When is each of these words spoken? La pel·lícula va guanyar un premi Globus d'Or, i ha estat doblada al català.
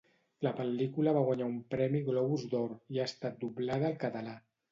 La 0.45 0.51
pel·lícula 0.59 1.11
va 1.17 1.21
guanyar 1.27 1.49
un 1.51 1.59
premi 1.75 2.01
Globus 2.09 2.47
d'Or, 2.55 2.73
i 2.95 3.01
ha 3.03 3.07
estat 3.13 3.39
doblada 3.45 3.87
al 3.93 4.01
català. 4.07 4.35